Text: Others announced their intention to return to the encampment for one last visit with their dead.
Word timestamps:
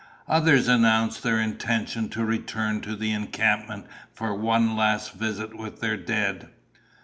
Others 0.27 0.67
announced 0.67 1.21
their 1.21 1.39
intention 1.39 2.09
to 2.09 2.25
return 2.25 2.81
to 2.81 2.95
the 2.95 3.11
encampment 3.11 3.85
for 4.11 4.33
one 4.33 4.75
last 4.75 5.13
visit 5.13 5.55
with 5.55 5.79
their 5.79 5.95
dead. 5.95 6.49